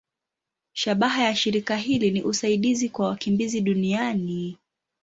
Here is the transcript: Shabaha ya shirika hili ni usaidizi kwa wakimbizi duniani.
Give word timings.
Shabaha 0.73 1.23
ya 1.23 1.35
shirika 1.35 1.77
hili 1.77 2.11
ni 2.11 2.23
usaidizi 2.23 2.89
kwa 2.89 3.07
wakimbizi 3.07 3.61
duniani. 3.61 4.57